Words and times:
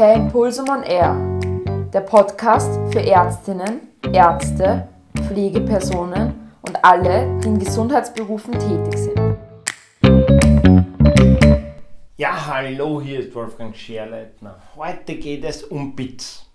Per 0.00 0.14
Impulsum 0.14 0.66
on 0.70 0.82
Air, 0.82 1.14
der 1.92 2.00
Podcast 2.00 2.80
für 2.90 3.02
Ärztinnen, 3.02 3.82
Ärzte, 4.14 4.88
Pflegepersonen 5.26 6.52
und 6.62 6.82
alle, 6.82 7.38
die 7.40 7.48
in 7.48 7.58
Gesundheitsberufen 7.58 8.54
tätig 8.54 8.96
sind. 8.96 9.36
Ja, 12.16 12.46
hallo, 12.46 13.02
hier 13.02 13.20
ist 13.20 13.34
Wolfgang 13.34 13.76
Scherleitner. 13.76 14.56
Heute 14.74 15.16
geht 15.16 15.44
es 15.44 15.64
um 15.64 15.94
Bits. 15.94 16.46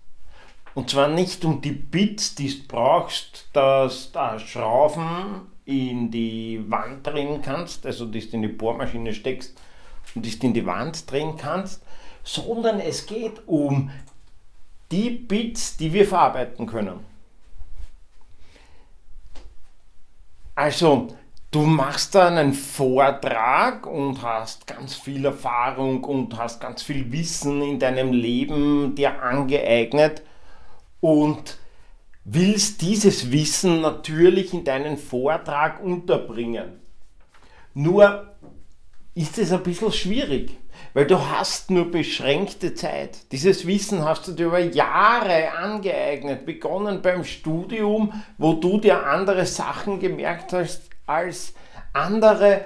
Und 0.74 0.90
zwar 0.90 1.06
nicht 1.06 1.44
um 1.44 1.60
die 1.60 1.70
Bits, 1.70 2.34
die 2.34 2.48
du 2.48 2.66
brauchst, 2.66 3.48
dass 3.52 4.10
du 4.10 4.40
Schrauben 4.40 5.42
in 5.64 6.10
die 6.10 6.64
Wand 6.66 7.06
drehen 7.06 7.42
kannst, 7.42 7.86
also 7.86 8.06
dass 8.06 8.28
du 8.28 8.38
in 8.38 8.42
die 8.42 8.48
Bohrmaschine 8.48 9.14
steckst 9.14 9.56
und 10.16 10.26
dass 10.26 10.36
du 10.36 10.48
in 10.48 10.52
die 10.52 10.66
Wand 10.66 11.08
drehen 11.08 11.36
kannst, 11.36 11.84
sondern 12.26 12.80
es 12.80 13.06
geht 13.06 13.46
um 13.46 13.90
die 14.90 15.10
Bits, 15.10 15.76
die 15.76 15.92
wir 15.92 16.06
verarbeiten 16.06 16.66
können. 16.66 17.00
Also, 20.54 21.08
du 21.50 21.60
machst 21.62 22.14
da 22.14 22.28
einen 22.28 22.52
Vortrag 22.52 23.86
und 23.86 24.22
hast 24.22 24.66
ganz 24.66 24.94
viel 24.94 25.24
Erfahrung 25.24 26.02
und 26.04 26.36
hast 26.36 26.60
ganz 26.60 26.82
viel 26.82 27.12
Wissen 27.12 27.62
in 27.62 27.78
deinem 27.78 28.12
Leben 28.12 28.94
dir 28.94 29.22
angeeignet 29.22 30.22
und 31.00 31.58
willst 32.24 32.82
dieses 32.82 33.30
Wissen 33.30 33.82
natürlich 33.82 34.52
in 34.52 34.64
deinen 34.64 34.96
Vortrag 34.96 35.80
unterbringen. 35.80 36.80
Nur 37.74 38.34
ist 39.14 39.38
es 39.38 39.52
ein 39.52 39.62
bisschen 39.62 39.92
schwierig, 39.92 40.58
weil 40.96 41.06
du 41.06 41.28
hast 41.28 41.70
nur 41.70 41.90
beschränkte 41.90 42.74
Zeit. 42.74 43.30
Dieses 43.30 43.66
Wissen 43.66 44.02
hast 44.02 44.26
du 44.28 44.32
dir 44.32 44.46
über 44.46 44.60
Jahre 44.60 45.52
angeeignet, 45.52 46.46
begonnen 46.46 47.02
beim 47.02 47.22
Studium, 47.22 48.14
wo 48.38 48.54
du 48.54 48.80
dir 48.80 49.06
andere 49.06 49.44
Sachen 49.44 50.00
gemerkt 50.00 50.54
hast 50.54 50.88
als 51.04 51.52
andere. 51.92 52.62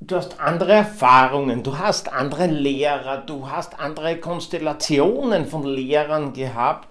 Du 0.00 0.16
hast 0.16 0.38
andere 0.38 0.72
Erfahrungen, 0.72 1.62
du 1.62 1.78
hast 1.78 2.12
andere 2.12 2.48
Lehrer, 2.48 3.16
du 3.16 3.50
hast 3.50 3.80
andere 3.80 4.18
Konstellationen 4.18 5.46
von 5.46 5.64
Lehrern 5.64 6.34
gehabt, 6.34 6.90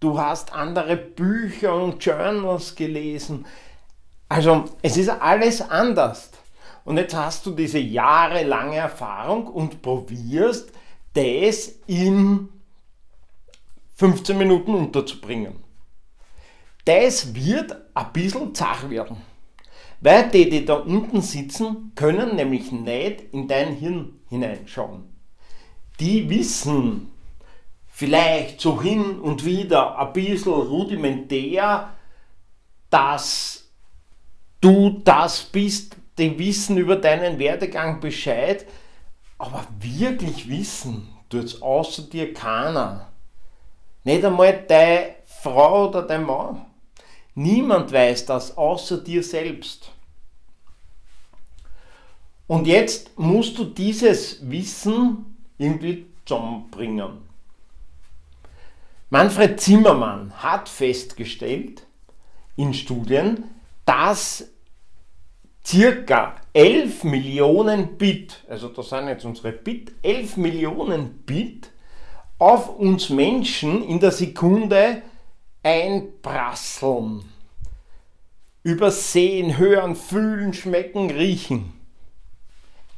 du 0.00 0.18
hast 0.18 0.54
andere 0.54 0.96
Bücher 0.96 1.74
und 1.74 2.02
Journals 2.02 2.74
gelesen. 2.74 3.44
Also 4.30 4.64
es 4.80 4.96
ist 4.96 5.10
alles 5.10 5.60
anders. 5.60 6.30
Und 6.86 6.98
jetzt 6.98 7.16
hast 7.16 7.44
du 7.44 7.50
diese 7.50 7.80
jahrelange 7.80 8.76
Erfahrung 8.76 9.48
und 9.48 9.82
probierst 9.82 10.70
das 11.14 11.74
in 11.88 12.48
15 13.96 14.38
Minuten 14.38 14.72
unterzubringen. 14.72 15.56
Das 16.84 17.34
wird 17.34 17.74
ein 17.92 18.12
bisschen 18.12 18.54
zach 18.54 18.88
werden. 18.88 19.16
Weil 20.00 20.30
die, 20.30 20.48
die 20.48 20.64
da 20.64 20.74
unten 20.74 21.22
sitzen, 21.22 21.90
können 21.96 22.36
nämlich 22.36 22.70
nicht 22.70 23.32
in 23.32 23.48
dein 23.48 23.74
Hirn 23.74 24.20
hineinschauen. 24.28 25.04
Die 25.98 26.30
wissen 26.30 27.10
vielleicht 27.88 28.60
so 28.60 28.80
hin 28.80 29.18
und 29.18 29.44
wieder 29.44 29.98
ein 29.98 30.12
bisschen 30.12 30.52
rudimentär, 30.52 31.90
dass 32.90 33.68
du 34.60 35.00
das 35.02 35.42
bist, 35.42 35.95
die 36.18 36.38
wissen 36.38 36.76
über 36.78 36.96
deinen 36.96 37.38
Werdegang 37.38 38.00
Bescheid, 38.00 38.66
aber 39.38 39.66
wirklich 39.78 40.48
wissen 40.48 41.08
tut 41.28 41.44
es 41.44 41.62
außer 41.62 42.02
dir 42.02 42.32
keiner. 42.32 43.08
Nicht 44.04 44.24
einmal 44.24 44.64
deine 44.66 45.16
Frau 45.26 45.88
oder 45.88 46.02
dein 46.02 46.24
Mann. 46.24 46.64
Niemand 47.34 47.92
weiß 47.92 48.24
das 48.26 48.56
außer 48.56 48.98
dir 48.98 49.22
selbst. 49.22 49.90
Und 52.46 52.66
jetzt 52.66 53.18
musst 53.18 53.58
du 53.58 53.64
dieses 53.64 54.48
Wissen 54.48 55.36
irgendwie 55.58 56.06
zusammenbringen. 56.24 57.18
Manfred 59.10 59.60
Zimmermann 59.60 60.32
hat 60.42 60.68
festgestellt 60.68 61.86
in 62.56 62.72
Studien, 62.72 63.44
dass 63.84 64.48
circa 65.66 66.36
11 66.52 67.04
Millionen 67.04 67.98
Bit, 67.98 68.44
also 68.48 68.68
das 68.68 68.88
sind 68.88 69.08
jetzt 69.08 69.24
unsere 69.24 69.52
Bit, 69.52 69.92
11 70.02 70.36
Millionen 70.36 71.18
Bit 71.26 71.70
auf 72.38 72.78
uns 72.78 73.10
Menschen 73.10 73.82
in 73.82 73.98
der 73.98 74.12
Sekunde 74.12 75.02
einprasseln. 75.62 77.24
Übersehen, 78.62 79.58
hören, 79.58 79.96
fühlen, 79.96 80.52
schmecken, 80.52 81.10
riechen. 81.10 81.72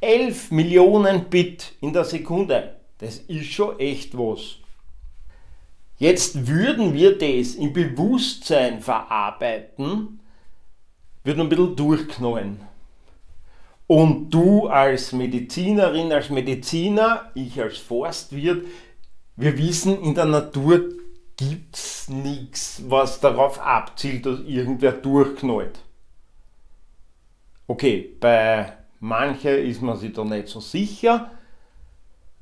11 0.01 0.51
Millionen 0.51 1.25
Bit 1.25 1.73
in 1.81 1.93
der 1.93 2.05
Sekunde. 2.05 2.75
Das 2.99 3.17
ist 3.17 3.51
schon 3.51 3.79
echt 3.79 4.17
was. 4.17 4.57
Jetzt 5.97 6.47
würden 6.47 6.93
wir 6.93 7.17
das 7.17 7.55
im 7.55 7.73
Bewusstsein 7.73 8.81
verarbeiten, 8.81 10.19
wird 11.29 11.39
ein 11.39 11.49
bisschen 11.49 11.75
durchknallen. 11.75 12.59
Und 13.85 14.31
du 14.31 14.67
als 14.67 15.11
Medizinerin, 15.13 16.11
als 16.11 16.31
Mediziner, 16.31 17.29
ich 17.35 17.61
als 17.61 17.77
Forstwirt, 17.77 18.65
wir 19.35 19.57
wissen, 19.57 20.01
in 20.01 20.15
der 20.15 20.25
Natur 20.25 20.89
gibt 21.37 21.75
es 21.75 22.09
nichts, 22.09 22.81
was 22.87 23.19
darauf 23.19 23.59
abzielt, 23.59 24.25
dass 24.25 24.39
irgendwer 24.41 24.91
durchknallt. 24.91 25.79
Okay, 27.67 28.15
bei 28.19 28.73
manchen 28.99 29.55
ist 29.65 29.83
man 29.83 29.97
sich 29.97 30.13
da 30.13 30.23
nicht 30.25 30.47
so 30.47 30.59
sicher, 30.59 31.29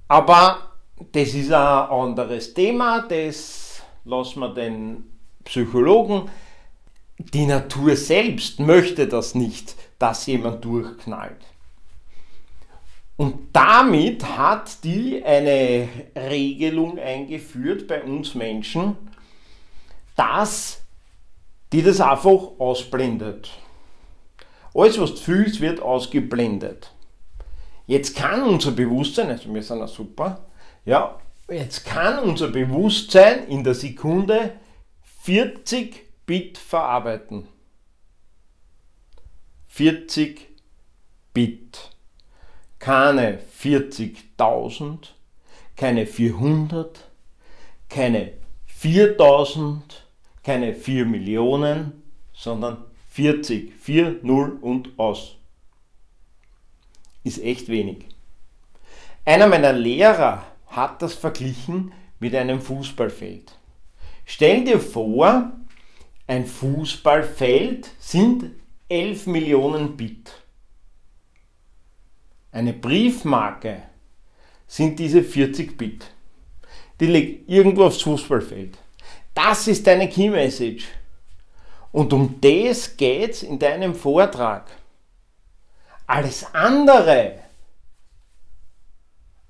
aber 0.07 0.71
das 1.11 1.33
ist 1.33 1.51
ein 1.51 1.89
anderes 1.89 2.53
Thema, 2.53 3.01
das 3.01 3.83
lassen 4.05 4.39
wir 4.39 4.53
den 4.53 5.03
Psychologen 5.43 6.29
die 7.17 7.45
Natur 7.45 7.95
selbst 7.95 8.59
möchte 8.59 9.07
das 9.07 9.35
nicht, 9.35 9.75
dass 9.99 10.25
jemand 10.27 10.63
durchknallt. 10.63 11.41
Und 13.15 13.49
damit 13.51 14.23
hat 14.37 14.83
die 14.83 15.23
eine 15.23 15.89
Regelung 16.15 16.99
eingeführt 16.99 17.87
bei 17.87 18.03
uns 18.03 18.35
Menschen, 18.35 18.95
dass 20.15 20.81
die 21.73 21.81
das 21.81 21.99
einfach 21.99 22.59
ausblendet. 22.59 23.49
Alles, 24.73 24.99
was 24.99 25.15
du 25.15 25.17
fühlst, 25.17 25.59
wird 25.59 25.81
ausgeblendet. 25.81 26.91
Jetzt 27.87 28.15
kann 28.15 28.43
unser 28.43 28.71
Bewusstsein, 28.71 29.29
also 29.29 29.51
wir 29.51 29.63
sind 29.63 29.79
ja 29.79 29.87
super, 29.87 30.45
ja, 30.85 31.17
jetzt 31.49 31.85
kann 31.85 32.19
unser 32.19 32.49
Bewusstsein 32.49 33.47
in 33.47 33.63
der 33.63 33.73
Sekunde 33.73 34.51
40 35.23 36.06
Bit 36.27 36.57
verarbeiten. 36.57 37.47
40 39.67 40.49
Bit. 41.33 41.91
Keine 42.79 43.39
40.000, 43.39 45.07
keine 45.77 46.05
400, 46.05 47.09
keine 47.87 48.33
4000, 48.65 50.05
keine 50.43 50.75
4 50.75 51.05
Millionen, 51.05 52.03
sondern 52.33 52.83
40. 53.07 53.73
4, 53.79 54.19
0 54.21 54.57
und 54.59 54.99
aus. 54.99 55.37
Ist 57.23 57.41
echt 57.41 57.69
wenig. 57.69 58.05
Einer 59.23 59.47
meiner 59.47 59.71
Lehrer 59.71 60.45
hat 60.67 61.01
das 61.01 61.13
verglichen 61.13 61.93
mit 62.19 62.35
einem 62.35 62.59
Fußballfeld. 62.59 63.57
Stell 64.25 64.65
dir 64.65 64.81
vor, 64.81 65.53
ein 66.27 66.45
Fußballfeld 66.45 67.89
sind 67.99 68.51
11 68.89 69.27
Millionen 69.27 69.95
Bit. 69.95 70.31
Eine 72.51 72.73
Briefmarke 72.73 73.83
sind 74.67 74.99
diese 74.99 75.23
40 75.23 75.77
Bit. 75.77 76.11
Die 76.99 77.05
liegt 77.05 77.49
irgendwo 77.49 77.85
aufs 77.85 78.01
Fußballfeld. 78.01 78.77
Das 79.33 79.67
ist 79.67 79.87
deine 79.87 80.09
Key 80.09 80.29
Message. 80.29 80.87
Und 81.91 82.11
um 82.11 82.41
das 82.41 82.97
geht 82.97 83.31
es 83.31 83.43
in 83.43 83.57
deinem 83.57 83.95
Vortrag. 83.95 84.69
Alles 86.05 86.45
andere 86.53 87.39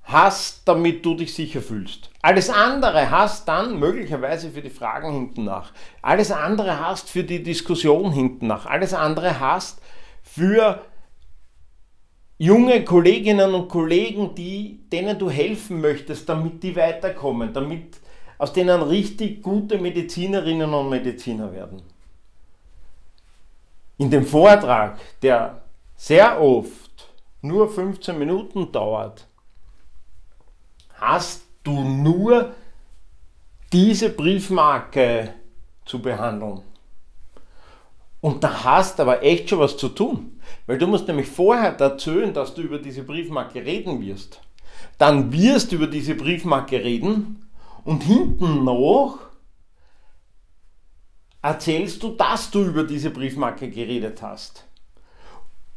hast, 0.08 0.66
damit 0.68 1.06
du 1.06 1.16
dich 1.16 1.34
sicher 1.34 1.62
fühlst. 1.62 2.10
Alles 2.22 2.50
andere 2.50 3.12
hast 3.12 3.48
dann 3.48 3.78
möglicherweise 3.78 4.50
für 4.52 4.62
die 4.62 4.70
Fragen 4.70 5.12
hinten 5.12 5.44
nach. 5.44 5.74
Alles 6.02 6.32
andere 6.32 6.80
hast 6.80 7.10
für 7.10 7.24
die 7.24 7.44
Diskussion 7.44 8.12
hinten 8.14 8.48
nach. 8.48 8.66
Alles 8.66 8.94
andere 8.94 9.40
hast 9.40 9.82
für 10.24 10.82
junge 12.38 12.86
Kolleginnen 12.86 13.54
und 13.54 13.68
Kollegen, 13.68 14.34
die, 14.34 14.80
denen 14.92 15.20
du 15.20 15.30
helfen 15.30 15.82
möchtest, 15.82 16.30
damit 16.30 16.64
die 16.64 16.76
weiterkommen, 16.76 17.52
damit 17.52 18.00
aus 18.38 18.54
denen 18.54 18.82
richtig 18.84 19.42
gute 19.42 19.78
Medizinerinnen 19.78 20.74
und 20.74 20.90
Mediziner 20.90 21.52
werden. 21.52 21.82
In 23.98 24.10
dem 24.10 24.26
Vortrag, 24.26 25.00
der 25.22 25.64
sehr 25.96 26.40
oft 26.40 27.12
nur 27.42 27.70
15 27.70 28.18
Minuten 28.18 28.72
dauert, 28.72 29.28
hast 31.00 31.44
du 31.64 31.82
nur 31.82 32.54
diese 33.72 34.10
Briefmarke 34.10 35.34
zu 35.86 36.02
behandeln. 36.02 36.62
Und 38.22 38.44
da 38.44 38.64
hast 38.64 39.00
aber 39.00 39.24
echt 39.24 39.50
schon 39.50 39.60
was 39.60 39.78
zu 39.78 39.90
tun. 39.90 40.40
Weil 40.66 40.78
du 40.78 40.88
musst 40.88 41.08
nämlich 41.08 41.28
vorher 41.28 41.78
erzählen, 41.80 42.34
dass 42.34 42.54
du 42.54 42.62
über 42.62 42.80
diese 42.80 43.04
Briefmarke 43.04 43.66
reden 43.66 44.02
wirst. 44.02 44.42
Dann 44.98 45.32
wirst 45.32 45.72
du 45.72 45.76
über 45.76 45.88
diese 45.88 46.16
Briefmarke 46.16 46.84
reden 46.84 47.48
und 47.84 48.04
hinten 48.04 48.64
noch 48.64 49.20
erzählst 51.42 52.04
du, 52.04 52.10
dass 52.10 52.52
du 52.52 52.64
über 52.64 52.84
diese 52.84 53.12
Briefmarke 53.12 53.70
geredet 53.70 54.22
hast. 54.22 54.66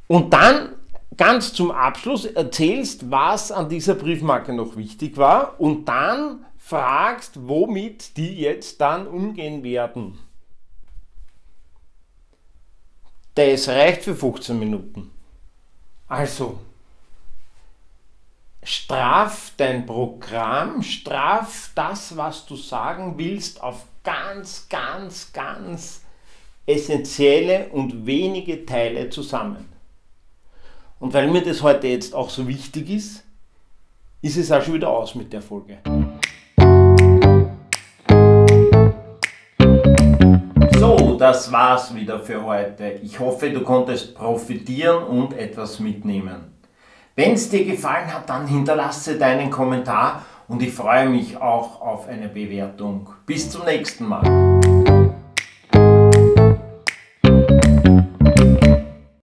Und 0.08 0.32
dann 0.32 0.75
ganz 1.17 1.53
zum 1.53 1.71
Abschluss 1.71 2.25
erzählst, 2.25 3.11
was 3.11 3.53
an 3.53 3.69
dieser 3.69 3.95
Briefmarke 3.95 4.53
noch 4.53 4.77
wichtig 4.77 5.17
war 5.17 5.61
und 5.61 5.87
dann 5.87 6.45
fragst, 6.59 7.49
womit 7.49 8.17
die 8.17 8.41
jetzt 8.41 8.81
dann 8.81 9.07
umgehen 9.07 9.62
werden. 9.62 10.19
Das 13.35 13.69
reicht 13.69 14.03
für 14.03 14.15
15 14.15 14.59
Minuten. 14.59 15.11
Also, 16.09 16.59
straf 18.62 19.53
dein 19.57 19.87
Programm, 19.87 20.83
straf 20.83 21.71
das, 21.75 22.17
was 22.17 22.47
du 22.47 22.57
sagen 22.57 23.15
willst, 23.17 23.62
auf 23.62 23.85
ganz, 24.03 24.69
ganz, 24.69 25.33
ganz 25.33 26.03
essentielle 26.67 27.69
und 27.69 28.07
wenige 28.07 28.67
Teile 28.67 29.11
zusammen. 29.11 29.80
Und 31.00 31.14
weil 31.14 31.29
mir 31.29 31.43
das 31.43 31.62
heute 31.62 31.88
jetzt 31.88 32.14
auch 32.14 32.29
so 32.29 32.47
wichtig 32.47 32.91
ist, 32.91 33.25
ist 34.20 34.37
es 34.37 34.52
auch 34.52 34.62
schon 34.62 34.75
wieder 34.75 34.91
aus 34.91 35.14
mit 35.14 35.32
der 35.32 35.41
Folge. 35.41 35.79
So, 40.79 41.17
das 41.19 41.50
war's 41.50 41.94
wieder 41.94 42.20
für 42.20 42.44
heute. 42.44 43.00
Ich 43.02 43.19
hoffe, 43.19 43.50
du 43.50 43.62
konntest 43.62 44.14
profitieren 44.14 45.02
und 45.05 45.32
etwas 45.32 45.81
mitnehmen. 45.81 46.52
Wenn 47.17 47.32
es 47.32 47.49
dir 47.49 47.64
gefallen 47.64 48.12
hat, 48.12 48.29
dann 48.29 48.47
hinterlasse 48.47 49.19
deinen 49.19 49.50
Kommentar 49.50 50.26
und 50.49 50.62
ich 50.62 50.73
freue 50.73 51.08
mich 51.08 51.38
auch 51.38 51.81
auf 51.81 52.08
eine 52.08 52.29
Bewertung. 52.29 53.08
Bis 53.25 53.50
zum 53.50 53.64
nächsten 53.64 54.06
Mal. 54.06 54.80